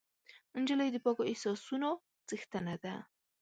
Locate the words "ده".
2.83-2.95